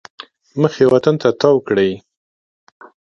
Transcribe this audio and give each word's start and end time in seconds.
مخ 0.61 0.73
یې 0.81 0.85
وطن 0.93 1.15
ته 1.21 1.29
تاو 1.41 1.57
کړی. 1.67 1.89